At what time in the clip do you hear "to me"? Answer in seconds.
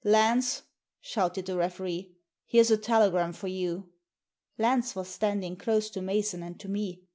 6.59-7.03